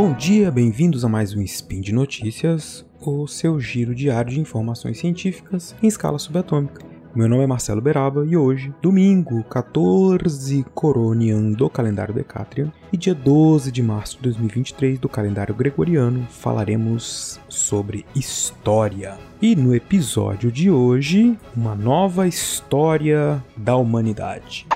Bom 0.00 0.14
dia, 0.14 0.50
bem-vindos 0.50 1.04
a 1.04 1.10
mais 1.10 1.34
um 1.34 1.42
Spin 1.42 1.82
de 1.82 1.92
Notícias, 1.92 2.86
o 3.02 3.26
seu 3.26 3.60
giro 3.60 3.94
diário 3.94 4.32
de 4.32 4.40
informações 4.40 4.98
científicas 4.98 5.76
em 5.82 5.86
escala 5.86 6.18
subatômica. 6.18 6.82
Meu 7.14 7.28
nome 7.28 7.44
é 7.44 7.46
Marcelo 7.46 7.82
Beraba 7.82 8.24
e 8.26 8.34
hoje, 8.34 8.72
domingo, 8.80 9.44
14 9.44 10.64
Coronian 10.74 11.52
do 11.52 11.68
calendário 11.68 12.14
Decatrian 12.14 12.72
e 12.90 12.96
dia 12.96 13.14
12 13.14 13.70
de 13.70 13.82
março 13.82 14.16
de 14.16 14.22
2023 14.22 14.98
do 14.98 15.06
calendário 15.06 15.54
Gregoriano, 15.54 16.26
falaremos 16.30 17.38
sobre 17.46 18.06
história. 18.16 19.18
E 19.42 19.54
no 19.54 19.74
episódio 19.74 20.50
de 20.50 20.70
hoje, 20.70 21.38
uma 21.54 21.74
nova 21.74 22.26
história 22.26 23.44
da 23.54 23.76
humanidade. 23.76 24.66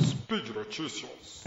Speed 0.00 0.48
Notícias. 0.54 1.44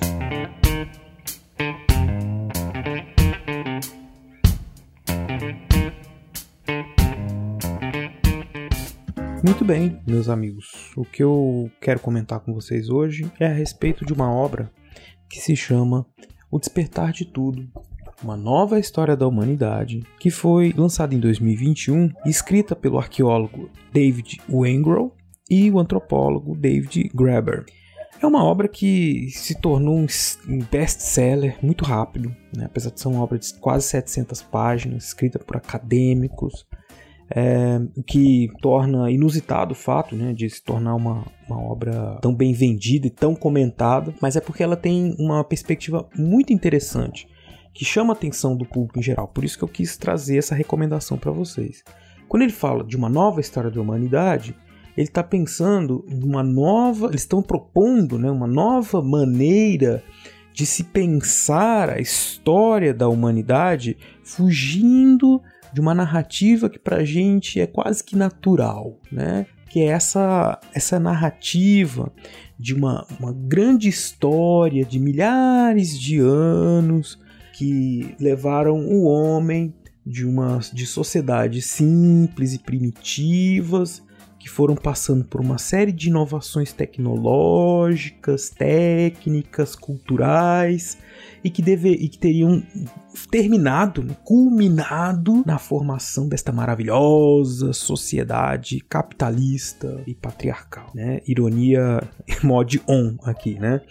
Muito 9.52 9.66
bem, 9.66 10.00
meus 10.08 10.30
amigos. 10.30 10.94
O 10.96 11.04
que 11.04 11.22
eu 11.22 11.70
quero 11.82 12.00
comentar 12.00 12.40
com 12.40 12.54
vocês 12.54 12.90
hoje 12.90 13.30
é 13.38 13.46
a 13.46 13.54
respeito 13.54 14.06
de 14.06 14.14
uma 14.14 14.34
obra 14.34 14.72
que 15.30 15.42
se 15.42 15.58
chama 15.58 16.06
O 16.50 16.58
Despertar 16.58 17.12
de 17.12 17.26
Tudo, 17.26 17.70
uma 18.24 18.38
nova 18.38 18.80
história 18.80 19.14
da 19.16 19.28
humanidade, 19.28 20.04
que 20.18 20.32
foi 20.32 20.74
lançada 20.76 21.14
em 21.14 21.20
2021 21.20 22.12
e 22.26 22.30
escrita 22.30 22.78
pelo 22.78 22.98
arqueólogo 22.98 23.70
David 23.92 24.40
Wengrow 24.50 25.14
e 25.50 25.70
o 25.70 25.80
antropólogo 25.80 26.56
David 26.56 27.12
Graeber. 27.14 27.66
É 28.22 28.26
uma 28.26 28.46
obra 28.46 28.70
que 28.70 29.32
se 29.32 29.60
tornou 29.60 29.98
um 29.98 30.60
best-seller 30.72 31.58
muito 31.62 31.84
rápido, 31.84 32.34
né? 32.56 32.68
apesar 32.68 32.90
de 32.92 33.02
ser 33.02 33.10
uma 33.10 33.22
obra 33.22 33.38
de 33.38 33.54
quase 33.56 33.86
700 33.90 34.44
páginas, 34.44 35.08
escrita 35.08 35.40
por 35.40 35.58
acadêmicos, 35.58 36.66
é, 37.34 37.80
o 37.96 38.04
que 38.04 38.50
torna 38.62 39.10
inusitado 39.10 39.72
o 39.72 39.76
fato 39.76 40.16
né, 40.16 40.34
de 40.34 40.50
se 40.50 40.62
tornar 40.62 40.96
uma, 40.96 41.26
uma 41.48 41.62
obra 41.62 42.20
tão 42.22 42.34
bem 42.34 42.54
vendida 42.54 43.08
e 43.08 43.12
tão 43.12 43.36
comentada, 43.36 44.14
mas 44.22 44.36
é 44.36 44.42
porque 44.42 44.64
ela 44.64 44.76
tem 44.76 45.16
uma 45.18 45.44
perspectiva 45.44 46.08
muito 46.16 46.52
interessante 46.52 47.28
que 47.74 47.86
chama 47.86 48.14
a 48.14 48.16
atenção 48.16 48.56
do 48.56 48.66
público 48.66 49.00
em 49.00 49.02
geral. 49.02 49.30
Por 49.30 49.46
isso 49.46 49.58
que 49.58 49.64
eu 49.64 49.68
quis 49.68 49.96
trazer 49.96 50.38
essa 50.38 50.54
recomendação 50.54 51.18
para 51.18 51.32
vocês. 51.32 51.84
Quando 52.28 52.44
ele 52.44 52.52
fala 52.52 52.84
de 52.84 52.98
uma 52.98 53.08
nova 53.08 53.40
história 53.40 53.72
da 53.72 53.80
humanidade, 53.80 54.56
ele 54.98 55.08
está 55.08 55.24
pensando 55.24 56.06
numa 56.10 56.44
nova, 56.44 57.08
eles 57.08 57.22
estão 57.22 57.42
propondo 57.42 58.20
né, 58.20 58.30
uma 58.30 58.48
nova 58.48 59.02
maneira 59.02 60.04
de 60.54 60.66
se 60.66 60.84
pensar 60.84 61.90
a 61.90 62.00
história 62.00 62.94
da 62.94 63.08
humanidade 63.08 63.98
fugindo 64.22 65.42
de 65.74 65.80
uma 65.80 65.94
narrativa 65.94 66.70
que 66.70 66.80
para 66.80 66.98
a 66.98 67.06
gente 67.06 67.60
é 67.60 67.68
quase 67.68 68.04
que 68.04 68.16
natural, 68.16 69.00
né? 69.12 69.46
Que 69.70 69.82
é 69.82 69.88
essa, 69.88 70.60
essa 70.74 71.00
narrativa 71.00 72.12
de 72.60 72.74
uma, 72.74 73.06
uma 73.20 73.34
grande 73.34 73.88
história 73.88 74.84
de 74.86 75.00
milhares 75.00 75.98
de 75.98 76.20
anos 76.20 77.20
que 77.54 78.16
levaram 78.20 78.80
o 78.80 79.04
homem 79.04 79.74
de 80.06 80.26
uma 80.26 80.60
de 80.74 80.86
sociedades 80.86 81.66
simples 81.66 82.54
e 82.54 82.60
primitivas 82.60 84.04
que 84.42 84.50
foram 84.50 84.74
passando 84.74 85.24
por 85.24 85.40
uma 85.40 85.60
série 85.60 85.92
de 85.92 86.10
inovações 86.10 86.74
tecnológicas, 86.74 88.50
técnicas, 88.50 89.76
culturais 89.76 90.98
e 91.44 91.50
que, 91.52 91.62
deve, 91.62 91.92
e 91.92 92.10
que 92.10 92.18
teriam 92.18 92.64
terminado, 93.30 94.02
né, 94.02 94.16
culminado 94.24 95.44
na 95.46 95.60
formação 95.60 96.28
desta 96.28 96.52
maravilhosa 96.52 97.72
sociedade 97.72 98.80
capitalista 98.90 100.02
e 100.08 100.16
patriarcal. 100.16 100.90
Né? 100.96 101.22
Ironia 101.28 102.02
mod 102.42 102.82
on 102.88 103.18
aqui, 103.24 103.60
né? 103.60 103.82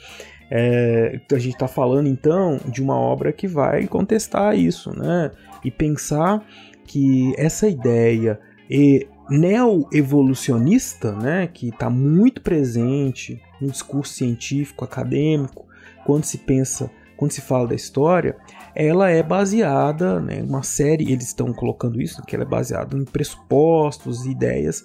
É, 0.51 1.21
a 1.33 1.39
gente 1.39 1.55
está 1.55 1.69
falando 1.69 2.09
então 2.09 2.59
de 2.67 2.83
uma 2.83 2.97
obra 2.97 3.33
que 3.33 3.47
vai 3.47 3.87
contestar 3.87 4.59
isso, 4.59 4.91
né? 4.99 5.31
E 5.65 5.71
pensar 5.71 6.45
que 6.85 7.33
essa 7.39 7.69
ideia 7.69 8.41
e 8.69 9.07
neo-evolucionista, 9.31 11.13
né, 11.13 11.47
que 11.47 11.69
está 11.69 11.89
muito 11.89 12.43
presente 12.43 13.41
no 13.61 13.71
discurso 13.71 14.15
científico, 14.15 14.85
acadêmico, 14.85 15.67
quando 16.05 16.25
se 16.25 16.39
pensa, 16.39 16.91
quando 17.17 17.31
se 17.31 17.41
fala 17.41 17.69
da 17.69 17.75
história, 17.75 18.37
ela 18.75 19.09
é 19.09 19.23
baseada, 19.23 20.21
né, 20.21 20.43
uma 20.43 20.63
série, 20.63 21.13
eles 21.13 21.29
estão 21.29 21.53
colocando 21.53 22.01
isso, 22.01 22.23
que 22.23 22.35
ela 22.35 22.45
é 22.45 22.49
baseada 22.49 22.97
em 22.97 23.05
pressupostos 23.05 24.27
e 24.27 24.31
ideias 24.31 24.85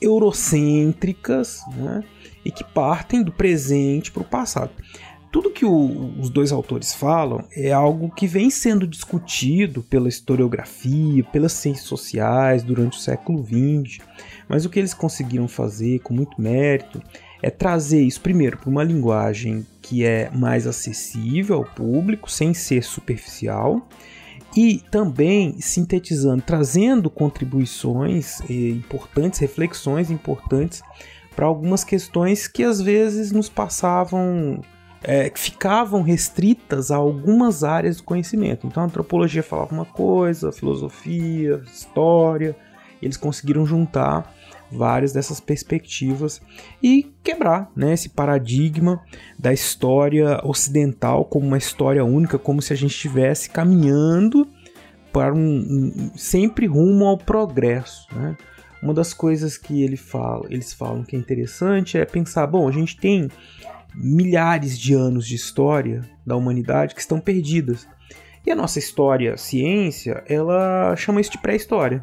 eurocêntricas, 0.00 1.60
né, 1.76 2.04
e 2.44 2.50
que 2.50 2.64
partem 2.64 3.22
do 3.22 3.32
presente 3.32 4.10
para 4.12 4.22
o 4.22 4.26
passado 4.26 4.72
tudo 5.30 5.50
que 5.50 5.64
o, 5.64 6.12
os 6.18 6.28
dois 6.28 6.50
autores 6.50 6.92
falam 6.92 7.44
é 7.52 7.72
algo 7.72 8.10
que 8.10 8.26
vem 8.26 8.50
sendo 8.50 8.86
discutido 8.86 9.82
pela 9.82 10.08
historiografia, 10.08 11.22
pelas 11.24 11.52
ciências 11.52 11.86
sociais 11.86 12.62
durante 12.62 12.98
o 12.98 13.00
século 13.00 13.44
XX, 13.44 14.04
mas 14.48 14.64
o 14.64 14.70
que 14.70 14.78
eles 14.78 14.92
conseguiram 14.92 15.46
fazer 15.46 16.00
com 16.00 16.12
muito 16.12 16.40
mérito 16.40 17.00
é 17.42 17.48
trazer 17.48 18.02
isso 18.02 18.20
primeiro 18.20 18.58
para 18.58 18.68
uma 18.68 18.84
linguagem 18.84 19.66
que 19.80 20.04
é 20.04 20.30
mais 20.30 20.66
acessível 20.66 21.56
ao 21.56 21.64
público, 21.64 22.30
sem 22.30 22.52
ser 22.52 22.82
superficial, 22.82 23.88
e 24.56 24.82
também 24.90 25.60
sintetizando, 25.60 26.42
trazendo 26.42 27.08
contribuições 27.08 28.40
importantes, 28.50 29.38
reflexões 29.38 30.10
importantes 30.10 30.82
para 31.36 31.46
algumas 31.46 31.84
questões 31.84 32.48
que 32.48 32.64
às 32.64 32.80
vezes 32.80 33.30
nos 33.30 33.48
passavam 33.48 34.60
é, 35.02 35.30
ficavam 35.34 36.02
restritas 36.02 36.90
a 36.90 36.96
algumas 36.96 37.64
áreas 37.64 37.98
do 37.98 38.02
conhecimento. 38.02 38.66
Então 38.66 38.82
a 38.82 38.86
antropologia 38.86 39.42
falava 39.42 39.74
uma 39.74 39.84
coisa, 39.84 40.52
filosofia, 40.52 41.62
história, 41.66 42.54
eles 43.00 43.16
conseguiram 43.16 43.64
juntar 43.64 44.34
várias 44.70 45.12
dessas 45.12 45.40
perspectivas 45.40 46.40
e 46.82 47.12
quebrar 47.24 47.70
né, 47.74 47.94
esse 47.94 48.08
paradigma 48.08 49.00
da 49.38 49.52
história 49.52 50.40
ocidental 50.44 51.24
como 51.24 51.46
uma 51.46 51.58
história 51.58 52.04
única, 52.04 52.38
como 52.38 52.62
se 52.62 52.72
a 52.72 52.76
gente 52.76 52.92
estivesse 52.92 53.50
caminhando 53.50 54.46
para 55.12 55.34
um, 55.34 55.40
um 55.40 56.10
sempre 56.16 56.66
rumo 56.66 57.06
ao 57.06 57.18
progresso. 57.18 58.06
Né? 58.14 58.36
Uma 58.80 58.94
das 58.94 59.12
coisas 59.12 59.58
que 59.58 59.82
ele 59.82 59.96
fala, 59.96 60.46
eles 60.48 60.72
falam 60.72 61.02
que 61.02 61.16
é 61.16 61.18
interessante 61.18 61.98
é 61.98 62.04
pensar, 62.04 62.46
bom, 62.46 62.68
a 62.68 62.72
gente 62.72 62.96
tem 62.96 63.28
milhares 63.94 64.78
de 64.78 64.94
anos 64.94 65.26
de 65.26 65.34
história 65.34 66.02
da 66.26 66.36
humanidade 66.36 66.94
que 66.94 67.00
estão 67.00 67.20
perdidas. 67.20 67.86
E 68.46 68.50
a 68.50 68.56
nossa 68.56 68.78
história, 68.78 69.36
ciência, 69.36 70.22
ela 70.26 70.94
chama 70.96 71.20
isso 71.20 71.32
de 71.32 71.38
pré-história. 71.38 72.02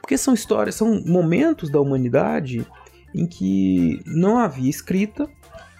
Porque 0.00 0.18
são 0.18 0.34
histórias, 0.34 0.74
são 0.74 1.02
momentos 1.04 1.70
da 1.70 1.80
humanidade 1.80 2.66
em 3.14 3.26
que 3.26 4.02
não 4.04 4.38
havia 4.38 4.68
escrita, 4.68 5.28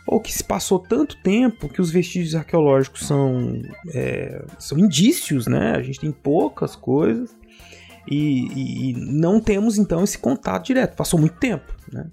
ou 0.06 0.20
que 0.20 0.32
se 0.32 0.44
passou 0.44 0.78
tanto 0.78 1.16
tempo 1.22 1.68
que 1.68 1.80
os 1.80 1.90
vestígios 1.90 2.34
arqueológicos 2.34 3.06
são, 3.06 3.60
é, 3.92 4.44
são 4.58 4.78
indícios, 4.78 5.46
né? 5.46 5.72
A 5.72 5.82
gente 5.82 6.00
tem 6.00 6.12
poucas 6.12 6.76
coisas 6.76 7.34
e, 8.06 8.46
e, 8.48 8.90
e 8.90 8.92
não 8.92 9.40
temos 9.40 9.78
então 9.78 10.04
esse 10.04 10.18
contato 10.18 10.66
direto. 10.66 10.94
Passou 10.94 11.18
muito 11.18 11.36
tempo, 11.36 11.72
né? 11.90 12.06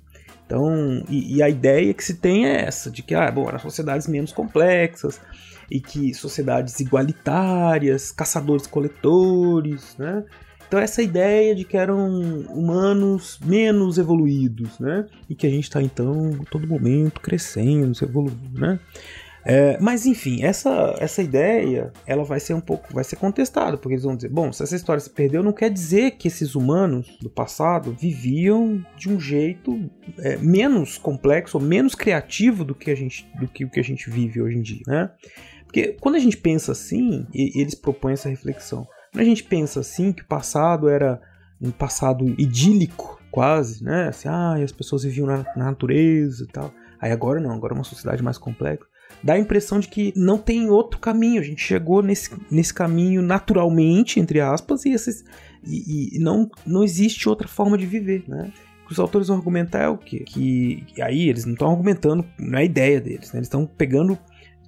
Então, 0.51 1.01
e, 1.07 1.37
e, 1.37 1.41
a 1.41 1.47
ideia 1.47 1.93
que 1.93 2.03
se 2.03 2.15
tem 2.15 2.45
é 2.45 2.65
essa, 2.65 2.91
de 2.91 3.01
que, 3.01 3.15
ah, 3.15 3.31
bom, 3.31 3.47
eram 3.47 3.57
sociedades 3.57 4.05
menos 4.05 4.33
complexas, 4.33 5.21
e 5.69 5.79
que 5.79 6.13
sociedades 6.13 6.77
igualitárias, 6.81 8.11
caçadores-coletores, 8.11 9.95
né? 9.97 10.25
Então 10.67 10.77
essa 10.77 11.01
ideia 11.01 11.55
de 11.55 11.63
que 11.63 11.77
eram 11.77 12.09
humanos 12.49 13.39
menos 13.45 13.97
evoluídos, 13.97 14.77
né? 14.77 15.05
E 15.29 15.35
que 15.35 15.47
a 15.47 15.49
gente 15.49 15.63
está 15.63 15.81
então 15.81 16.37
todo 16.49 16.67
momento 16.67 17.21
crescendo, 17.21 17.95
se 17.95 18.03
evoluindo, 18.03 18.59
né? 18.59 18.77
É, 19.43 19.77
mas 19.79 20.05
enfim, 20.05 20.43
essa, 20.43 20.95
essa 20.99 21.21
ideia 21.21 21.91
ela 22.05 22.23
vai 22.23 22.39
ser 22.39 22.53
um 22.53 22.61
pouco 22.61 22.93
vai 22.93 23.03
ser 23.03 23.15
contestada, 23.15 23.77
porque 23.77 23.93
eles 23.95 24.03
vão 24.03 24.15
dizer, 24.15 24.29
bom, 24.29 24.51
se 24.51 24.61
essa 24.61 24.75
história 24.75 24.99
se 24.99 25.09
perdeu, 25.09 25.41
não 25.41 25.51
quer 25.51 25.69
dizer 25.69 26.11
que 26.11 26.27
esses 26.27 26.53
humanos 26.53 27.17
do 27.19 27.29
passado 27.29 27.95
viviam 27.99 28.85
de 28.95 29.09
um 29.09 29.19
jeito 29.19 29.89
é, 30.19 30.37
menos 30.37 30.97
complexo 30.97 31.57
ou 31.57 31.63
menos 31.63 31.95
criativo 31.95 32.63
do 32.63 32.75
que 32.75 32.91
a 32.91 32.95
gente 32.95 33.27
do 33.39 33.47
que 33.47 33.65
o 33.65 33.69
que 33.69 33.79
a 33.79 33.83
gente 33.83 34.09
vive 34.09 34.41
hoje 34.41 34.57
em 34.57 34.61
dia, 34.61 34.83
né? 34.87 35.11
Porque 35.65 35.95
quando 35.99 36.15
a 36.15 36.19
gente 36.19 36.37
pensa 36.37 36.73
assim, 36.73 37.25
e, 37.33 37.59
eles 37.59 37.73
propõem 37.73 38.13
essa 38.13 38.29
reflexão. 38.29 38.85
Quando 39.11 39.21
a 39.21 39.25
gente 39.25 39.43
pensa 39.43 39.79
assim 39.79 40.11
que 40.11 40.21
o 40.21 40.27
passado 40.27 40.87
era 40.87 41.19
um 41.61 41.71
passado 41.71 42.25
idílico, 42.37 43.21
quase, 43.31 43.83
né? 43.83 44.09
Assim, 44.09 44.27
ah, 44.27 44.55
as 44.55 44.71
pessoas 44.71 45.03
viviam 45.03 45.25
na, 45.25 45.45
na 45.55 45.65
natureza 45.65 46.43
e 46.43 46.47
tal. 46.47 46.73
Aí 46.99 47.11
agora 47.11 47.39
não, 47.39 47.53
agora 47.53 47.73
é 47.73 47.77
uma 47.77 47.83
sociedade 47.83 48.21
mais 48.21 48.37
complexa. 48.37 48.85
Dá 49.23 49.33
a 49.33 49.39
impressão 49.39 49.79
de 49.79 49.87
que 49.87 50.13
não 50.15 50.37
tem 50.37 50.69
outro 50.69 50.99
caminho. 50.99 51.41
A 51.41 51.43
gente 51.43 51.61
chegou 51.61 52.01
nesse, 52.01 52.29
nesse 52.49 52.73
caminho 52.73 53.21
naturalmente, 53.21 54.19
entre 54.19 54.39
aspas, 54.39 54.85
e, 54.85 54.89
esses, 54.91 55.23
e, 55.65 56.17
e 56.17 56.19
não, 56.19 56.49
não 56.65 56.83
existe 56.83 57.27
outra 57.29 57.47
forma 57.47 57.77
de 57.77 57.85
viver, 57.85 58.23
né? 58.27 58.51
O 58.83 58.87
que 58.87 58.93
os 58.93 58.99
autores 58.99 59.27
vão 59.27 59.37
argumentar 59.37 59.83
é 59.83 59.87
o 59.87 59.97
quê? 59.97 60.19
Que, 60.25 60.85
aí 61.01 61.29
eles 61.29 61.45
não 61.45 61.53
estão 61.53 61.69
argumentando, 61.69 62.25
não 62.37 62.57
é 62.57 62.61
a 62.61 62.65
ideia 62.65 62.99
deles, 62.99 63.31
né? 63.31 63.39
Eles 63.39 63.47
estão 63.47 63.65
pegando 63.65 64.17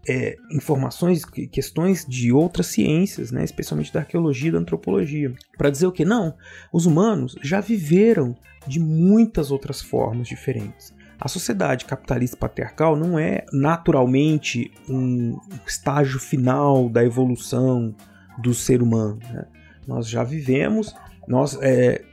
é, 0.08 0.36
informações, 0.52 1.24
questões 1.26 2.06
de 2.06 2.32
outras 2.32 2.68
ciências, 2.68 3.32
né, 3.32 3.44
especialmente 3.44 3.94
da 3.94 4.02
arqueologia 4.02 4.50
e 4.50 4.52
da 4.52 4.60
antropologia, 4.60 5.34
para 5.58 5.70
dizer 5.70 5.88
o 5.88 5.92
que? 5.92 6.04
Não, 6.04 6.36
os 6.72 6.86
humanos 6.86 7.36
já 7.42 7.62
viveram 7.62 8.36
de 8.68 8.80
muitas 8.80 9.52
outras 9.52 9.82
formas 9.82 10.28
diferentes. 10.28 10.94
A 11.24 11.30
sociedade 11.30 11.86
capitalista 11.86 12.36
patriarcal 12.36 12.98
não 12.98 13.18
é 13.18 13.46
naturalmente 13.54 14.70
um 14.90 15.40
estágio 15.66 16.20
final 16.20 16.90
da 16.90 17.02
evolução 17.02 17.96
do 18.40 18.54
ser 18.54 18.82
humano. 18.82 19.20
Né? 19.32 19.46
Nós 19.88 20.10
já 20.10 20.22
vivemos, 20.22 20.94
nós, 21.26 21.58
é, 21.62 22.04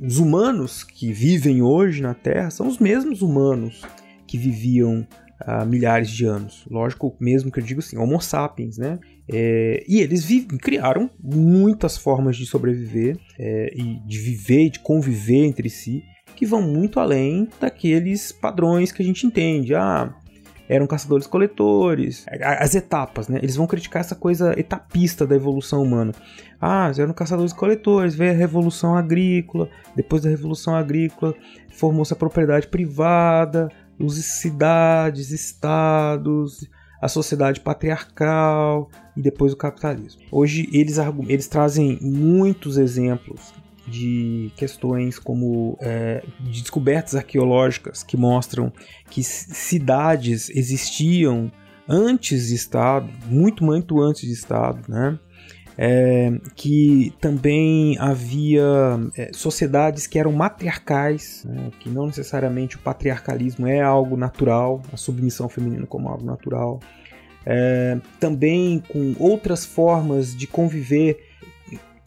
os 0.00 0.18
humanos 0.18 0.84
que 0.84 1.12
vivem 1.12 1.60
hoje 1.60 2.00
na 2.00 2.14
Terra 2.14 2.50
são 2.50 2.68
os 2.68 2.78
mesmos 2.78 3.20
humanos 3.20 3.82
que 4.28 4.38
viviam 4.38 5.04
há 5.40 5.64
milhares 5.64 6.08
de 6.08 6.24
anos. 6.24 6.64
Lógico, 6.70 7.16
mesmo 7.18 7.50
que 7.50 7.58
eu 7.58 7.64
digo 7.64 7.80
assim, 7.80 7.98
Homo 7.98 8.20
sapiens, 8.20 8.78
né? 8.78 9.00
É, 9.28 9.84
e 9.88 9.98
eles 9.98 10.24
vivem, 10.24 10.56
criaram 10.56 11.10
muitas 11.20 11.98
formas 11.98 12.36
de 12.36 12.46
sobreviver 12.46 13.18
é, 13.36 13.72
e 13.74 13.98
de 14.06 14.18
viver 14.18 14.70
de 14.70 14.78
conviver 14.78 15.44
entre 15.44 15.68
si 15.68 16.04
que 16.36 16.46
vão 16.46 16.62
muito 16.62 17.00
além 17.00 17.48
daqueles 17.58 18.30
padrões 18.30 18.92
que 18.92 19.02
a 19.02 19.04
gente 19.04 19.26
entende. 19.26 19.74
Ah, 19.74 20.14
eram 20.68 20.86
caçadores-coletores, 20.86 22.26
as 22.42 22.74
etapas, 22.74 23.28
né? 23.28 23.38
Eles 23.40 23.56
vão 23.56 23.66
criticar 23.66 24.00
essa 24.00 24.14
coisa 24.14 24.58
etapista 24.58 25.26
da 25.26 25.34
evolução 25.34 25.82
humana. 25.82 26.12
Ah, 26.60 26.90
eram 26.98 27.12
caçadores-coletores, 27.12 28.14
veio 28.14 28.32
a 28.32 28.36
revolução 28.36 28.96
agrícola, 28.96 29.68
depois 29.94 30.22
da 30.22 30.28
revolução 30.28 30.74
agrícola 30.74 31.34
formou-se 31.70 32.12
a 32.12 32.16
propriedade 32.16 32.66
privada, 32.66 33.70
os 33.98 34.16
cidades, 34.16 35.30
estados, 35.30 36.68
a 37.00 37.08
sociedade 37.08 37.60
patriarcal 37.60 38.90
e 39.16 39.22
depois 39.22 39.52
o 39.52 39.56
capitalismo. 39.56 40.22
Hoje 40.32 40.68
eles, 40.72 40.96
eles 41.28 41.46
trazem 41.46 41.98
muitos 42.00 42.76
exemplos 42.76 43.54
de 43.86 44.50
questões 44.56 45.18
como 45.18 45.78
é, 45.80 46.22
de 46.40 46.60
descobertas 46.60 47.14
arqueológicas 47.14 48.02
que 48.02 48.16
mostram 48.16 48.72
que 49.08 49.22
cidades 49.22 50.50
existiam 50.50 51.50
antes 51.88 52.48
de 52.48 52.54
Estado, 52.54 53.08
muito, 53.26 53.64
muito 53.64 54.00
antes 54.00 54.22
de 54.22 54.32
Estado, 54.32 54.82
né? 54.88 55.18
É, 55.78 56.32
que 56.54 57.12
também 57.20 57.98
havia 57.98 58.64
é, 59.14 59.30
sociedades 59.34 60.06
que 60.06 60.18
eram 60.18 60.32
matriarcais, 60.32 61.44
né, 61.46 61.70
que 61.78 61.90
não 61.90 62.06
necessariamente 62.06 62.76
o 62.76 62.78
patriarcalismo 62.78 63.66
é 63.66 63.82
algo 63.82 64.16
natural, 64.16 64.80
a 64.90 64.96
submissão 64.96 65.50
feminina 65.50 65.86
como 65.86 66.08
algo 66.08 66.24
natural. 66.24 66.80
É, 67.44 67.98
também 68.18 68.82
com 68.88 69.14
outras 69.18 69.66
formas 69.66 70.34
de 70.34 70.46
conviver 70.46 71.25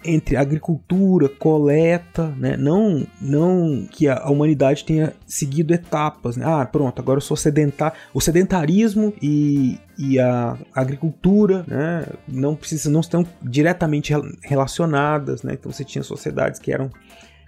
entre 0.04 0.38
agricultura, 0.38 1.28
coleta, 1.28 2.34
né? 2.38 2.56
não, 2.56 3.06
não 3.20 3.86
que 3.92 4.08
a 4.08 4.30
humanidade 4.30 4.86
tenha 4.86 5.14
seguido 5.28 5.74
etapas. 5.74 6.38
Né? 6.38 6.46
Ah, 6.48 6.66
pronto, 6.66 7.00
agora 7.02 7.18
eu 7.18 7.22
sou 7.22 7.36
sedentar. 7.36 7.94
O 8.14 8.22
sedentarismo 8.22 9.14
e, 9.22 9.78
e 9.98 10.18
a 10.18 10.58
agricultura 10.74 11.66
né? 11.68 12.06
não, 12.28 12.56
precisam, 12.56 12.92
não 12.92 13.02
estão 13.02 13.26
diretamente 13.42 14.14
relacionadas. 14.42 15.44
Né? 15.44 15.54
Então 15.54 15.72
você 15.72 15.84
tinha 15.84 16.04
sociedades 16.04 16.60
que 16.60 16.72
eram 16.72 16.90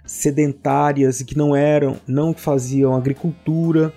sedentárias 0.04 1.20
e 1.20 1.24
que 1.24 1.36
não 1.36 1.56
eram, 1.56 1.96
não 2.06 2.34
faziam 2.34 2.94
agricultura. 2.94 3.92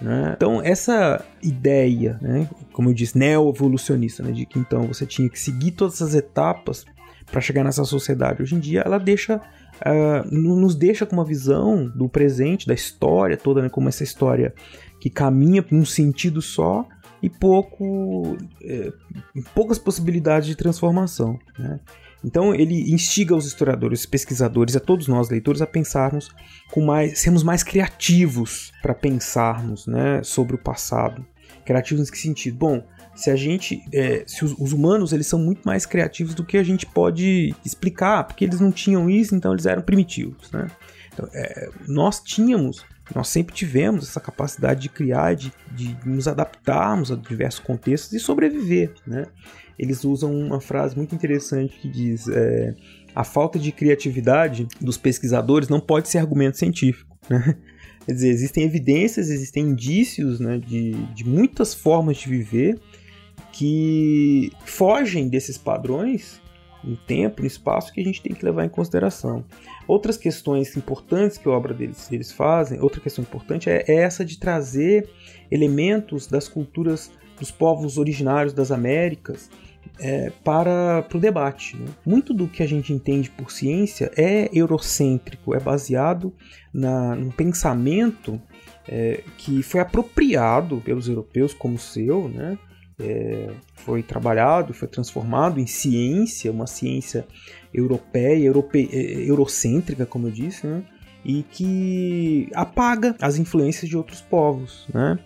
Né? 0.00 0.34
Então, 0.36 0.60
essa 0.62 1.24
ideia, 1.42 2.18
né, 2.20 2.48
como 2.72 2.90
eu 2.90 2.94
disse, 2.94 3.16
neo-evolucionista, 3.16 4.22
né, 4.22 4.30
de 4.30 4.44
que 4.44 4.58
então 4.58 4.86
você 4.86 5.06
tinha 5.06 5.28
que 5.28 5.40
seguir 5.40 5.72
todas 5.72 5.94
essas 5.94 6.14
etapas 6.14 6.84
para 7.30 7.40
chegar 7.40 7.64
nessa 7.64 7.84
sociedade. 7.84 8.42
Hoje 8.42 8.54
em 8.54 8.60
dia 8.60 8.82
ela 8.84 8.98
deixa 8.98 9.36
uh, 9.36 10.30
nos 10.30 10.74
deixa 10.74 11.04
com 11.04 11.16
uma 11.16 11.24
visão 11.24 11.88
do 11.88 12.08
presente, 12.08 12.66
da 12.66 12.74
história 12.74 13.36
toda, 13.36 13.62
né, 13.62 13.68
como 13.68 13.88
essa 13.88 14.04
história 14.04 14.54
que 15.00 15.10
caminha 15.10 15.64
num 15.70 15.84
sentido 15.84 16.40
só 16.40 16.86
e 17.22 17.28
pouco 17.28 18.36
é, 18.62 18.92
poucas 19.54 19.78
possibilidades 19.78 20.48
de 20.48 20.54
transformação. 20.54 21.38
Né? 21.58 21.80
Então 22.24 22.54
ele 22.54 22.92
instiga 22.92 23.34
os 23.34 23.46
historiadores, 23.46 24.00
os 24.00 24.06
pesquisadores, 24.06 24.76
a 24.76 24.80
todos 24.80 25.06
nós 25.06 25.30
leitores 25.30 25.62
a 25.62 25.66
pensarmos 25.66 26.30
com 26.72 26.84
mais, 26.84 27.18
sermos 27.18 27.42
mais 27.42 27.62
criativos 27.62 28.72
para 28.82 28.94
pensarmos, 28.94 29.86
né, 29.86 30.22
sobre 30.22 30.56
o 30.56 30.58
passado. 30.58 31.24
Criativos 31.64 32.08
em 32.08 32.12
que 32.12 32.18
sentido? 32.18 32.56
Bom, 32.56 32.84
se 33.16 33.30
a 33.30 33.34
gente, 33.34 33.82
é, 33.92 34.22
se 34.26 34.44
os, 34.44 34.54
os, 34.58 34.72
humanos 34.72 35.12
eles 35.12 35.26
são 35.26 35.38
muito 35.38 35.62
mais 35.64 35.86
criativos 35.86 36.34
do 36.34 36.44
que 36.44 36.58
a 36.58 36.62
gente 36.62 36.84
pode 36.84 37.54
explicar, 37.64 38.24
porque 38.24 38.44
eles 38.44 38.60
não 38.60 38.70
tinham 38.70 39.08
isso, 39.08 39.34
então 39.34 39.52
eles 39.52 39.64
eram 39.64 39.82
primitivos, 39.82 40.52
né? 40.52 40.68
Então, 41.12 41.26
é, 41.32 41.70
nós 41.88 42.20
tínhamos, 42.20 42.84
nós 43.14 43.28
sempre 43.28 43.54
tivemos 43.54 44.06
essa 44.06 44.20
capacidade 44.20 44.82
de 44.82 44.90
criar, 44.90 45.34
de, 45.34 45.50
de 45.72 45.96
nos 46.04 46.28
adaptarmos 46.28 47.10
a 47.10 47.16
diversos 47.16 47.60
contextos 47.60 48.12
e 48.12 48.20
sobreviver, 48.20 48.92
né? 49.06 49.24
Eles 49.78 50.04
usam 50.04 50.34
uma 50.34 50.60
frase 50.60 50.94
muito 50.94 51.14
interessante 51.14 51.78
que 51.78 51.88
diz: 51.88 52.28
é, 52.28 52.74
a 53.14 53.24
falta 53.24 53.58
de 53.58 53.72
criatividade 53.72 54.68
dos 54.78 54.98
pesquisadores 54.98 55.70
não 55.70 55.80
pode 55.80 56.10
ser 56.10 56.18
argumento 56.18 56.58
científico, 56.58 57.16
né? 57.30 57.56
Quer 58.04 58.12
dizer, 58.12 58.28
existem 58.28 58.62
evidências, 58.62 59.30
existem 59.30 59.64
indícios 59.64 60.38
né, 60.38 60.58
de, 60.58 60.92
de 61.12 61.26
muitas 61.26 61.74
formas 61.74 62.18
de 62.18 62.28
viver 62.28 62.78
que 63.56 64.52
fogem 64.66 65.28
desses 65.28 65.56
padrões 65.56 66.42
no 66.84 66.94
tempo, 66.94 67.40
no 67.40 67.46
espaço 67.46 67.90
que 67.90 68.02
a 68.02 68.04
gente 68.04 68.20
tem 68.20 68.34
que 68.34 68.44
levar 68.44 68.66
em 68.66 68.68
consideração. 68.68 69.42
Outras 69.88 70.18
questões 70.18 70.76
importantes 70.76 71.38
que 71.38 71.48
a 71.48 71.52
obra 71.52 71.72
deles, 71.72 72.12
eles 72.12 72.30
fazem, 72.30 72.78
outra 72.80 73.00
questão 73.00 73.22
importante 73.22 73.70
é, 73.70 73.82
é 73.88 73.94
essa 73.94 74.22
de 74.26 74.38
trazer 74.38 75.08
elementos 75.50 76.26
das 76.26 76.48
culturas 76.48 77.10
dos 77.38 77.50
povos 77.50 77.96
originários 77.96 78.52
das 78.52 78.70
Américas 78.70 79.48
é, 79.98 80.30
para, 80.44 81.02
para 81.02 81.16
o 81.16 81.20
debate. 81.20 81.78
Né? 81.78 81.86
Muito 82.04 82.34
do 82.34 82.46
que 82.46 82.62
a 82.62 82.68
gente 82.68 82.92
entende 82.92 83.30
por 83.30 83.50
ciência 83.50 84.12
é 84.18 84.50
eurocêntrico, 84.52 85.54
é 85.54 85.60
baseado 85.60 86.30
na, 86.74 87.16
num 87.16 87.30
pensamento 87.30 88.38
é, 88.86 89.22
que 89.38 89.62
foi 89.62 89.80
apropriado 89.80 90.82
pelos 90.84 91.08
europeus 91.08 91.54
como 91.54 91.78
seu, 91.78 92.28
né? 92.28 92.58
É, 92.98 93.50
foi 93.74 94.02
trabalhado, 94.02 94.72
foi 94.72 94.88
transformado 94.88 95.60
em 95.60 95.66
ciência, 95.66 96.50
uma 96.50 96.66
ciência 96.66 97.26
europeia, 97.72 98.44
europe, 98.44 98.88
é, 98.92 99.28
eurocêntrica, 99.28 100.06
como 100.06 100.28
eu 100.28 100.30
disse, 100.30 100.66
né? 100.66 100.82
e 101.24 101.42
que 101.42 102.48
apaga 102.54 103.16
as 103.20 103.36
influências 103.36 103.88
de 103.88 103.96
outros 103.96 104.20
povos. 104.20 104.86
Né? 104.94 105.18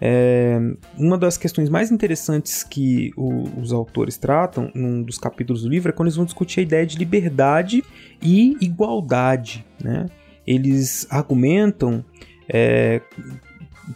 É, 0.00 0.58
uma 0.98 1.16
das 1.16 1.38
questões 1.38 1.68
mais 1.68 1.90
interessantes 1.90 2.64
que 2.64 3.12
o, 3.16 3.44
os 3.60 3.72
autores 3.72 4.18
tratam 4.18 4.70
num 4.74 5.02
dos 5.02 5.16
capítulos 5.16 5.62
do 5.62 5.68
livro 5.68 5.90
é 5.90 5.92
quando 5.92 6.08
eles 6.08 6.16
vão 6.16 6.24
discutir 6.24 6.60
a 6.60 6.62
ideia 6.64 6.84
de 6.84 6.98
liberdade 6.98 7.82
e 8.20 8.56
igualdade. 8.60 9.64
Né? 9.82 10.06
Eles 10.46 11.06
argumentam 11.08 12.04
é, 12.48 13.00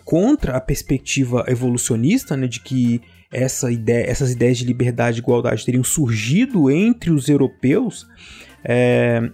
contra 0.04 0.56
a 0.56 0.60
perspectiva 0.60 1.44
evolucionista 1.48 2.36
né, 2.36 2.46
de 2.46 2.60
que 2.60 3.00
essa 3.30 3.70
ideia, 3.70 4.10
essas 4.10 4.32
ideias 4.32 4.58
de 4.58 4.64
liberdade 4.64 5.18
e 5.18 5.20
igualdade 5.20 5.64
teriam 5.64 5.84
surgido 5.84 6.70
entre 6.70 7.10
os 7.10 7.28
europeus 7.28 8.06
é, 8.64 9.30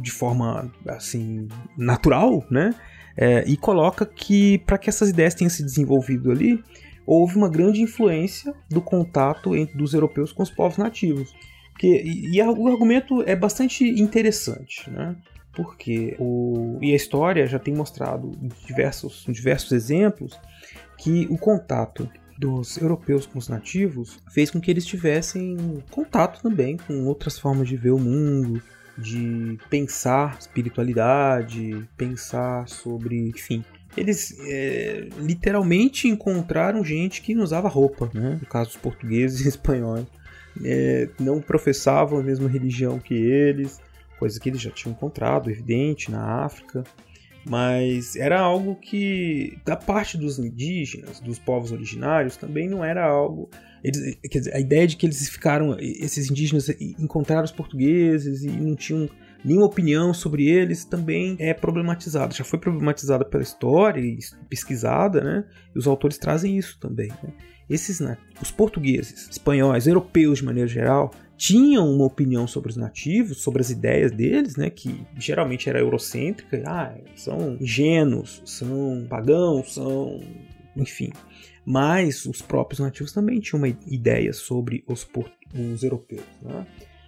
de 0.00 0.10
forma 0.10 0.70
assim 0.86 1.48
natural, 1.76 2.44
né? 2.50 2.74
É, 3.16 3.44
e 3.46 3.56
coloca 3.56 4.06
que 4.06 4.58
para 4.58 4.78
que 4.78 4.88
essas 4.88 5.10
ideias 5.10 5.34
tenham 5.34 5.50
se 5.50 5.62
desenvolvido 5.62 6.30
ali, 6.30 6.62
houve 7.06 7.36
uma 7.36 7.48
grande 7.48 7.82
influência 7.82 8.54
do 8.70 8.80
contato 8.80 9.54
entre 9.54 9.76
dos 9.76 9.92
europeus 9.92 10.32
com 10.32 10.42
os 10.42 10.50
povos 10.50 10.78
nativos. 10.78 11.34
Que, 11.78 11.86
e, 11.88 12.36
e 12.36 12.42
o 12.42 12.68
argumento 12.68 13.22
é 13.22 13.34
bastante 13.34 13.84
interessante, 13.84 14.88
né? 14.90 15.16
Porque 15.54 16.16
o, 16.18 16.78
e 16.80 16.92
a 16.92 16.96
história 16.96 17.46
já 17.46 17.58
tem 17.58 17.74
mostrado 17.74 18.32
em 18.40 18.48
diversos, 18.66 19.26
em 19.28 19.32
diversos 19.32 19.72
exemplos 19.72 20.38
que 20.96 21.26
o 21.30 21.36
contato 21.36 22.08
dos 22.38 22.76
europeus 22.78 23.26
com 23.26 23.38
os 23.38 23.48
nativos 23.48 24.18
fez 24.30 24.50
com 24.50 24.60
que 24.60 24.70
eles 24.70 24.86
tivessem 24.86 25.82
contato 25.90 26.42
também 26.42 26.76
com 26.76 27.04
outras 27.04 27.38
formas 27.38 27.68
de 27.68 27.76
ver 27.76 27.90
o 27.90 27.98
mundo, 27.98 28.62
de 28.96 29.58
pensar 29.68 30.36
espiritualidade, 30.40 31.86
pensar 31.96 32.68
sobre, 32.68 33.28
enfim, 33.28 33.64
eles 33.96 34.36
é, 34.46 35.08
literalmente 35.18 36.08
encontraram 36.08 36.84
gente 36.84 37.20
que 37.20 37.34
não 37.34 37.44
usava 37.44 37.68
roupa, 37.68 38.10
né? 38.14 38.38
no 38.40 38.46
caso 38.46 38.70
dos 38.70 38.78
portugueses 38.78 39.44
e 39.44 39.48
espanhóis. 39.48 40.06
É, 40.62 41.08
não 41.18 41.40
professavam 41.40 42.18
a 42.18 42.22
mesma 42.22 42.48
religião 42.48 42.98
que 42.98 43.14
eles, 43.14 43.80
coisa 44.22 44.38
que 44.38 44.48
eles 44.48 44.60
já 44.60 44.70
tinham 44.70 44.92
encontrado, 44.92 45.50
evidente, 45.50 46.08
na 46.08 46.44
África. 46.44 46.84
Mas 47.44 48.14
era 48.14 48.40
algo 48.40 48.76
que, 48.76 49.58
da 49.64 49.74
parte 49.74 50.16
dos 50.16 50.38
indígenas, 50.38 51.18
dos 51.18 51.40
povos 51.40 51.72
originários, 51.72 52.36
também 52.36 52.68
não 52.68 52.84
era 52.84 53.04
algo. 53.04 53.50
Eles, 53.82 54.16
quer 54.30 54.38
dizer, 54.38 54.54
a 54.54 54.60
ideia 54.60 54.86
de 54.86 54.96
que 54.96 55.04
eles 55.04 55.28
ficaram, 55.28 55.76
esses 55.80 56.30
indígenas 56.30 56.68
encontraram 57.00 57.42
os 57.42 57.50
portugueses 57.50 58.44
e 58.44 58.48
não 58.48 58.76
tinham 58.76 59.10
nenhuma 59.44 59.66
opinião 59.66 60.14
sobre 60.14 60.46
eles 60.46 60.84
também 60.84 61.34
é 61.40 61.52
problematizada. 61.52 62.32
Já 62.32 62.44
foi 62.44 62.60
problematizada 62.60 63.24
pela 63.24 63.42
história 63.42 64.00
e 64.00 64.18
pesquisada, 64.48 65.20
né? 65.20 65.44
E 65.74 65.78
os 65.80 65.88
autores 65.88 66.16
trazem 66.16 66.56
isso 66.56 66.78
também. 66.78 67.08
Né? 67.08 67.32
Esses, 67.68 67.98
né, 67.98 68.18
os 68.40 68.52
portugueses, 68.52 69.28
espanhóis, 69.28 69.88
europeus 69.88 70.38
de 70.38 70.44
maneira 70.44 70.68
geral, 70.68 71.10
tinham 71.42 71.92
uma 71.92 72.04
opinião 72.04 72.46
sobre 72.46 72.70
os 72.70 72.76
nativos, 72.76 73.38
sobre 73.38 73.60
as 73.60 73.68
ideias 73.68 74.12
deles, 74.12 74.54
né, 74.54 74.70
que 74.70 75.04
geralmente 75.18 75.68
era 75.68 75.80
eurocêntrica, 75.80 76.62
ah, 76.64 76.96
são 77.16 77.56
ingênuos, 77.60 78.40
são 78.44 79.04
pagãos, 79.10 79.74
são, 79.74 80.22
enfim. 80.76 81.10
Mas 81.66 82.26
os 82.26 82.40
próprios 82.40 82.78
nativos 82.78 83.12
também 83.12 83.40
tinham 83.40 83.58
uma 83.58 83.76
ideia 83.88 84.32
sobre 84.32 84.84
os, 84.86 85.04
os 85.52 85.82
europeus, 85.82 86.22
né? 86.40 86.64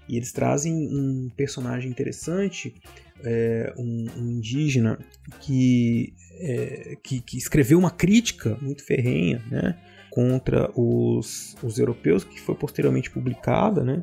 E 0.08 0.16
eles 0.16 0.32
trazem 0.32 0.74
um 0.74 1.30
personagem 1.36 1.88
interessante, 1.88 2.74
é, 3.22 3.72
um, 3.78 4.06
um, 4.16 4.30
indígena 4.32 4.98
que, 5.42 6.12
é, 6.40 6.98
que, 7.04 7.20
que, 7.20 7.38
escreveu 7.38 7.78
uma 7.78 7.90
crítica 7.90 8.58
muito 8.60 8.84
ferrenha 8.84 9.40
né, 9.48 9.78
contra 10.10 10.70
os, 10.78 11.56
os 11.62 11.78
europeus, 11.78 12.24
que 12.24 12.40
foi 12.40 12.56
posteriormente 12.56 13.10
publicada, 13.10 13.84
né? 13.84 14.02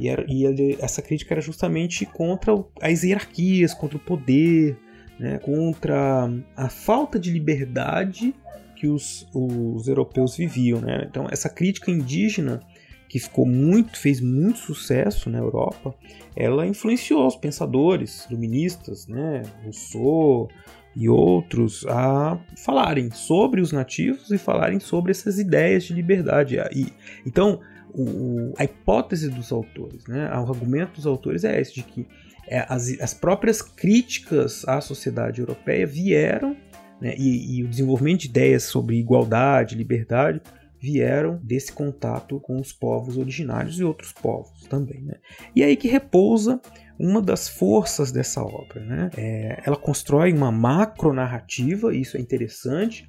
E, 0.00 0.08
era, 0.08 0.24
e 0.28 0.44
ele, 0.44 0.78
essa 0.80 1.02
crítica 1.02 1.34
era 1.34 1.40
justamente 1.40 2.06
contra 2.06 2.52
as 2.80 3.02
hierarquias, 3.02 3.74
contra 3.74 3.96
o 3.96 4.00
poder, 4.00 4.76
né, 5.18 5.38
contra 5.38 6.30
a 6.56 6.68
falta 6.68 7.18
de 7.18 7.30
liberdade 7.30 8.34
que 8.76 8.86
os, 8.86 9.26
os 9.34 9.88
europeus 9.88 10.36
viviam. 10.36 10.80
Né? 10.80 11.06
Então, 11.08 11.26
essa 11.30 11.48
crítica 11.48 11.90
indígena 11.90 12.60
que 13.08 13.18
ficou 13.18 13.46
muito, 13.46 13.98
fez 13.98 14.20
muito 14.20 14.58
sucesso 14.58 15.30
na 15.30 15.38
Europa, 15.38 15.94
ela 16.36 16.66
influenciou 16.66 17.26
os 17.26 17.34
pensadores, 17.34 18.26
iluministas, 18.30 19.06
né, 19.08 19.42
Rousseau 19.64 20.48
e 20.94 21.08
outros 21.08 21.86
a 21.86 22.38
falarem 22.56 23.10
sobre 23.10 23.60
os 23.60 23.72
nativos 23.72 24.30
e 24.30 24.36
falarem 24.36 24.78
sobre 24.78 25.10
essas 25.10 25.38
ideias 25.38 25.84
de 25.84 25.94
liberdade. 25.94 26.56
E, 26.74 26.92
então, 27.26 27.60
o, 27.94 28.54
a 28.56 28.64
hipótese 28.64 29.28
dos 29.28 29.52
autores, 29.52 30.06
né, 30.06 30.30
o 30.30 30.50
argumento 30.50 30.94
dos 30.94 31.06
autores 31.06 31.44
é 31.44 31.60
esse, 31.60 31.74
de 31.74 31.82
que 31.82 32.06
é, 32.46 32.64
as, 32.68 32.88
as 33.00 33.14
próprias 33.14 33.60
críticas 33.60 34.66
à 34.66 34.80
sociedade 34.80 35.40
europeia 35.40 35.86
vieram, 35.86 36.56
né, 37.00 37.14
e, 37.16 37.58
e 37.58 37.64
o 37.64 37.68
desenvolvimento 37.68 38.20
de 38.20 38.28
ideias 38.28 38.64
sobre 38.64 38.96
igualdade, 38.96 39.76
liberdade, 39.76 40.40
vieram 40.80 41.40
desse 41.42 41.72
contato 41.72 42.38
com 42.40 42.60
os 42.60 42.72
povos 42.72 43.16
originários 43.16 43.78
e 43.80 43.84
outros 43.84 44.12
povos 44.12 44.62
também. 44.68 45.02
Né? 45.02 45.14
E 45.54 45.62
é 45.62 45.66
aí 45.66 45.76
que 45.76 45.88
repousa 45.88 46.60
uma 46.98 47.20
das 47.20 47.48
forças 47.48 48.12
dessa 48.12 48.42
obra. 48.42 48.80
Né? 48.84 49.10
É, 49.16 49.62
ela 49.66 49.76
constrói 49.76 50.32
uma 50.32 50.52
macro 50.52 51.12
narrativa, 51.12 51.94
e 51.94 52.00
isso 52.00 52.16
é 52.16 52.20
interessante, 52.20 53.08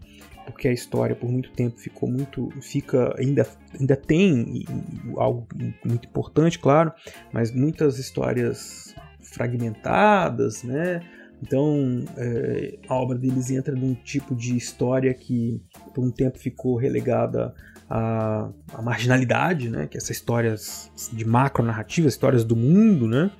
porque 0.51 0.67
a 0.67 0.73
história 0.73 1.15
por 1.15 1.29
muito 1.29 1.51
tempo 1.51 1.79
ficou 1.79 2.09
muito 2.09 2.49
fica 2.61 3.13
ainda 3.17 3.47
ainda 3.79 3.95
tem 3.95 4.65
algo 5.17 5.47
muito 5.85 6.07
importante 6.07 6.59
claro 6.59 6.91
mas 7.31 7.51
muitas 7.51 7.97
histórias 7.97 8.95
fragmentadas 9.19 10.63
né 10.63 11.01
então, 11.41 12.03
é, 12.17 12.77
a 12.87 12.95
obra 12.95 13.17
deles 13.17 13.49
entra 13.49 13.73
num 13.73 13.93
tipo 13.93 14.35
de 14.35 14.57
história 14.57 15.13
que 15.13 15.61
por 15.93 16.03
um 16.03 16.11
tempo 16.11 16.37
ficou 16.37 16.75
relegada 16.75 17.53
à, 17.89 18.49
à 18.73 18.81
marginalidade, 18.81 19.69
né? 19.69 19.87
Que 19.87 19.97
essas 19.97 20.11
histórias 20.11 20.91
de 21.13 21.25
macro 21.25 21.63
narrativa, 21.63 22.07
histórias 22.07 22.43
do 22.43 22.55
mundo, 22.55 23.07
né? 23.07 23.31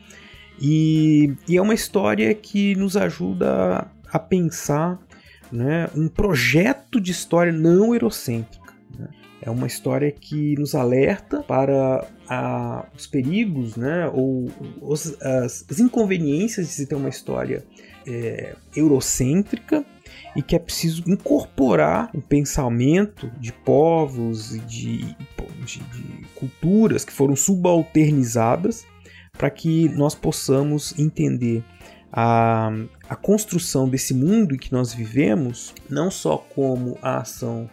E, 0.61 1.33
e, 1.47 1.57
é 1.57 1.61
uma 1.61 1.73
história 1.73 2.33
que 2.33 2.75
nos 2.75 2.97
ajuda 2.97 3.87
a 4.11 4.19
pensar 4.19 4.99
né, 5.51 5.89
um 5.95 6.07
projeto 6.07 6.99
de 6.99 7.11
história 7.11 7.51
não 7.51 7.93
eurocêntrica. 7.93 8.73
Né? 8.97 9.07
É 9.41 9.49
uma 9.49 9.67
história 9.67 10.11
que 10.11 10.55
nos 10.55 10.75
alerta 10.75 11.41
para 11.41 12.07
a, 12.27 12.85
os 12.95 13.07
perigos 13.07 13.75
né, 13.75 14.09
ou 14.13 14.49
os, 14.81 15.19
as, 15.21 15.65
as, 15.69 15.79
inconveniências 15.79 16.67
de 16.67 16.73
se 16.73 16.85
ter 16.85 16.95
uma 16.95 17.09
história 17.09 17.63
é, 18.05 18.55
eurocêntrica 18.75 19.85
e 20.35 20.41
que 20.41 20.55
é 20.55 20.59
preciso 20.59 21.03
incorporar 21.07 22.09
o 22.13 22.21
pensamento 22.21 23.29
de 23.39 23.51
povos 23.51 24.55
e 24.55 24.59
de, 24.59 24.97
de, 25.65 25.79
de 25.79 26.25
culturas 26.35 27.03
que 27.03 27.11
foram 27.11 27.35
subalternizadas 27.35 28.85
para 29.37 29.49
que 29.49 29.87
nós 29.89 30.13
possamos 30.13 30.97
entender 30.99 31.63
a, 32.11 32.71
a 33.07 33.15
construção 33.15 33.87
desse 33.87 34.13
mundo 34.13 34.55
em 34.55 34.57
que 34.57 34.71
nós 34.71 34.93
vivemos, 34.93 35.73
não 35.89 36.09
só 36.09 36.37
como 36.37 36.97
a 37.01 37.17
ação 37.17 37.69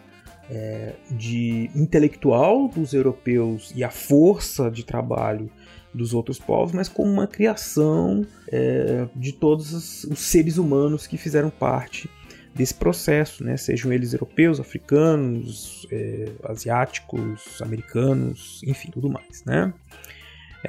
é, 0.49 0.93
de 1.11 1.69
intelectual 1.75 2.67
dos 2.67 2.93
europeus 2.93 3.73
e 3.75 3.83
a 3.83 3.89
força 3.89 4.71
de 4.71 4.83
trabalho 4.83 5.49
dos 5.93 6.13
outros 6.13 6.37
povos, 6.39 6.73
mas 6.73 6.87
como 6.87 7.11
uma 7.11 7.27
criação 7.27 8.25
é, 8.47 9.07
de 9.15 9.33
todos 9.33 10.05
os 10.05 10.19
seres 10.19 10.57
humanos 10.57 11.07
que 11.07 11.17
fizeram 11.17 11.49
parte 11.49 12.09
desse 12.53 12.73
processo, 12.73 13.43
né? 13.43 13.55
sejam 13.55 13.93
eles 13.93 14.13
europeus, 14.13 14.59
africanos, 14.59 15.87
é, 15.91 16.29
asiáticos, 16.43 17.61
americanos, 17.61 18.61
enfim, 18.65 18.89
tudo 18.89 19.09
mais. 19.09 19.43
Né? 19.45 19.73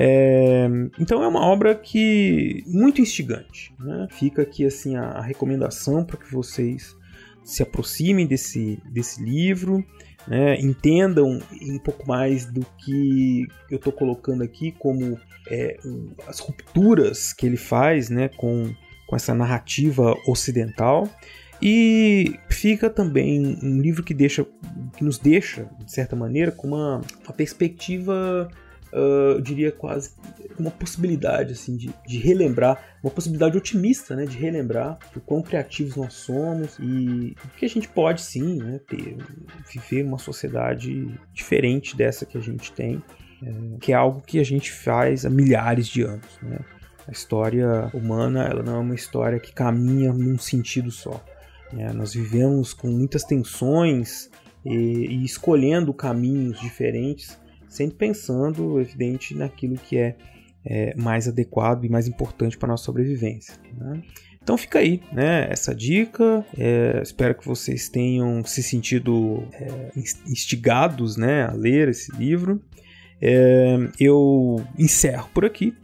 É, 0.00 0.68
então 0.98 1.22
é 1.24 1.26
uma 1.26 1.44
obra 1.44 1.74
que 1.74 2.62
muito 2.66 3.00
instigante. 3.00 3.74
Né? 3.80 4.06
Fica 4.12 4.42
aqui 4.42 4.64
assim 4.64 4.96
a, 4.96 5.20
recomendação 5.20 6.04
para 6.04 6.16
que 6.16 6.32
vocês 6.32 6.96
se 7.44 7.62
aproximem 7.62 8.26
desse, 8.26 8.78
desse 8.92 9.22
livro, 9.22 9.84
né? 10.26 10.60
entendam 10.60 11.40
um 11.62 11.78
pouco 11.78 12.06
mais 12.06 12.46
do 12.46 12.64
que 12.78 13.46
eu 13.68 13.76
estou 13.76 13.92
colocando 13.92 14.44
aqui 14.44 14.70
como 14.70 15.18
é, 15.50 15.78
as 16.28 16.38
rupturas 16.38 17.32
que 17.32 17.44
ele 17.44 17.56
faz 17.56 18.08
né? 18.08 18.28
com, 18.28 18.72
com 19.08 19.16
essa 19.16 19.34
narrativa 19.34 20.14
ocidental. 20.26 21.08
E 21.60 22.38
fica 22.48 22.88
também 22.88 23.58
um 23.60 23.80
livro 23.80 24.04
que 24.04 24.14
deixa, 24.14 24.46
que 24.96 25.02
nos 25.02 25.18
deixa, 25.18 25.68
de 25.84 25.90
certa 25.90 26.14
maneira, 26.14 26.52
com 26.52 26.68
uma, 26.68 27.00
uma 27.24 27.32
perspectiva 27.32 28.48
uh, 28.92 29.32
eu 29.36 29.40
diria 29.40 29.72
quase 29.72 30.12
uma 30.58 30.70
possibilidade 30.70 31.52
assim 31.52 31.76
de, 31.76 31.90
de, 32.06 32.18
relembrar, 32.18 32.98
uma 33.02 33.10
possibilidade 33.10 33.56
otimista, 33.56 34.16
né, 34.16 34.24
de 34.24 34.36
relembrar 34.36 34.98
o 35.14 35.20
quão 35.20 35.42
criativos 35.42 35.96
nós 35.96 36.14
somos 36.14 36.76
e 36.80 37.36
que 37.56 37.64
a 37.64 37.68
gente 37.68 37.88
pode 37.88 38.20
sim, 38.20 38.58
né, 38.58 38.80
ter, 38.86 39.16
viver 39.70 40.04
uma 40.04 40.18
sociedade 40.18 41.08
diferente 41.32 41.96
dessa 41.96 42.26
que 42.26 42.36
a 42.36 42.40
gente 42.40 42.72
tem, 42.72 43.02
é, 43.42 43.78
que 43.80 43.92
é 43.92 43.94
algo 43.94 44.20
que 44.20 44.40
a 44.40 44.44
gente 44.44 44.72
faz 44.72 45.24
há 45.24 45.30
milhares 45.30 45.86
de 45.86 46.02
anos, 46.02 46.38
né. 46.42 46.58
A 47.06 47.10
história 47.10 47.90
humana, 47.94 48.44
ela 48.44 48.62
não 48.62 48.76
é 48.76 48.78
uma 48.80 48.94
história 48.94 49.40
que 49.40 49.50
caminha 49.50 50.12
num 50.12 50.36
sentido 50.36 50.90
só. 50.90 51.24
Né? 51.72 51.90
Nós 51.94 52.12
vivemos 52.12 52.74
com 52.74 52.86
muitas 52.86 53.24
tensões 53.24 54.30
e, 54.62 54.74
e 54.74 55.24
escolhendo 55.24 55.94
caminhos 55.94 56.60
diferentes 56.60 57.38
sempre 57.68 57.96
pensando, 57.96 58.80
evidente, 58.80 59.34
naquilo 59.34 59.76
que 59.76 59.96
é, 59.96 60.16
é 60.64 60.94
mais 60.96 61.28
adequado 61.28 61.84
e 61.84 61.88
mais 61.88 62.08
importante 62.08 62.56
para 62.56 62.68
a 62.68 62.72
nossa 62.72 62.84
sobrevivência. 62.84 63.54
Né? 63.76 64.02
Então 64.42 64.56
fica 64.56 64.78
aí, 64.78 65.02
né? 65.12 65.46
Essa 65.50 65.74
dica. 65.74 66.44
É, 66.56 67.00
espero 67.02 67.34
que 67.34 67.46
vocês 67.46 67.88
tenham 67.88 68.42
se 68.44 68.62
sentido 68.62 69.46
é, 69.52 69.90
instigados, 70.26 71.16
né, 71.16 71.44
a 71.44 71.52
ler 71.52 71.88
esse 71.88 72.10
livro. 72.16 72.62
É, 73.20 73.76
eu 74.00 74.64
encerro 74.78 75.28
por 75.34 75.44
aqui 75.44 75.74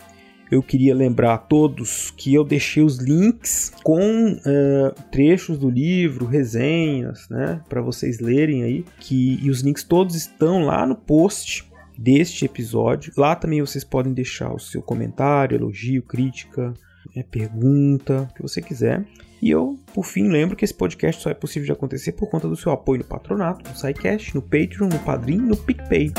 eu 0.55 0.63
queria 0.63 0.95
lembrar 0.95 1.35
a 1.35 1.39
todos 1.39 2.13
que 2.13 2.33
eu 2.33 2.45
deixei 2.45 2.83
os 2.83 2.99
links 2.99 3.73
com 3.83 4.33
uh, 4.33 5.03
trechos 5.11 5.59
do 5.59 5.69
livro, 5.69 6.27
resenhas, 6.27 7.29
né, 7.29 7.61
para 7.69 7.81
vocês 7.81 8.21
lerem 8.21 8.63
aí, 8.63 8.85
que 9.01 9.39
e 9.43 9.51
os 9.51 9.61
links 9.63 9.83
todos 9.83 10.15
estão 10.15 10.65
lá 10.65 10.87
no 10.87 10.95
post 10.95 11.69
deste 11.99 12.45
episódio. 12.45 13.13
Lá 13.17 13.35
também 13.35 13.61
vocês 13.61 13.85
podem 13.85 14.13
deixar 14.13 14.53
o 14.53 14.59
seu 14.59 14.83
comentário, 14.83 15.57
elogio, 15.57 16.03
crítica, 16.03 16.75
é, 17.15 17.23
pergunta, 17.23 18.29
o 18.31 18.35
que 18.35 18.43
você 18.43 18.61
quiser. 18.61 19.05
E 19.41 19.51
eu, 19.51 19.79
por 19.93 20.05
fim, 20.05 20.29
lembro 20.29 20.57
que 20.57 20.65
esse 20.65 20.75
podcast 20.75 21.23
só 21.23 21.31
é 21.31 21.35
possível 21.35 21.67
de 21.67 21.73
acontecer 21.73 22.13
por 22.13 22.31
conta 22.31 22.49
do 22.49 22.57
seu 22.57 22.73
apoio 22.73 23.01
no 23.01 23.05
patronato, 23.05 23.69
no 23.69 23.77
SciCast, 23.77 24.35
no 24.35 24.41
Patreon, 24.41 24.89
no 24.89 24.99
Padrim 25.01 25.37
no 25.37 25.57
PicPay. 25.57 26.13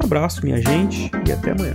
Um 0.00 0.04
abraço, 0.04 0.44
minha 0.44 0.60
gente, 0.60 1.10
e 1.26 1.32
até 1.32 1.52
amanhã. 1.52 1.74